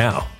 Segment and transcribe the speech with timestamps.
[0.00, 0.39] now.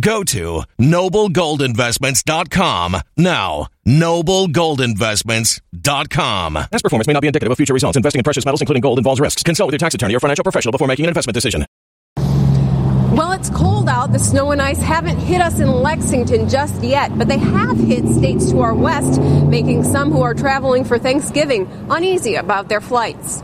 [0.00, 3.68] Go to noblegoldinvestments.com now.
[3.86, 6.54] Noblegoldinvestments.com.
[6.54, 7.96] Past performance may not be indicative of future results.
[7.96, 9.42] Investing in precious metals, including gold, involves risks.
[9.42, 11.66] Consult with your tax attorney or financial professional before making an investment decision.
[13.16, 14.12] Well, it's cold out.
[14.12, 18.06] The snow and ice haven't hit us in Lexington just yet, but they have hit
[18.08, 23.42] states to our west, making some who are traveling for Thanksgiving uneasy about their flights.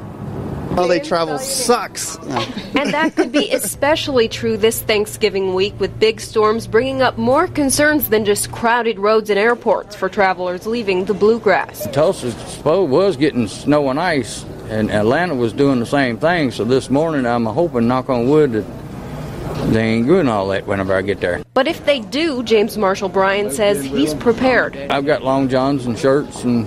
[0.76, 2.16] How they travel sucks.
[2.16, 7.48] And that could be especially true this Thanksgiving week with big storms bringing up more
[7.48, 11.88] concerns than just crowded roads and airports for travelers leaving the bluegrass.
[11.92, 12.30] Tulsa
[12.62, 16.50] was getting snow and ice, and Atlanta was doing the same thing.
[16.50, 18.66] So this morning, I'm hoping, knock on wood, that
[19.72, 21.42] they ain't doing all that whenever I get there.
[21.54, 24.76] But if they do, James Marshall Bryan says he's prepared.
[24.90, 26.66] I've got long johns and shirts and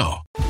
[0.00, 0.49] now.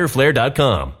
[0.01, 1.00] riderflare.com.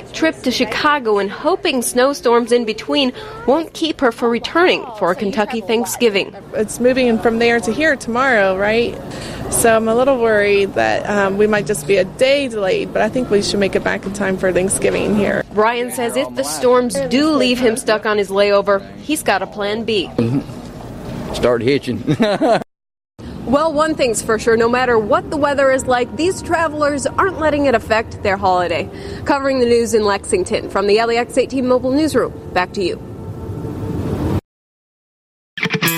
[0.00, 3.12] trip to Chicago and hoping snowstorms in between
[3.46, 6.34] won't keep her from returning for a Kentucky Thanksgiving.
[6.54, 8.94] It's moving from there to here tomorrow, right?
[9.52, 13.02] So I'm a little worried that um, we might just be a day delayed, but
[13.02, 15.44] I think we should make it back in time for Thanksgiving here.
[15.52, 19.46] Brian says if the storms do leave him stuck on his layover, he's got a
[19.46, 20.10] plan B.
[21.34, 22.16] Start hitching.
[23.54, 27.38] Well, one thing's for sure no matter what the weather is like, these travelers aren't
[27.38, 28.90] letting it affect their holiday.
[29.26, 33.13] Covering the news in Lexington from the LEX 18 Mobile Newsroom, back to you.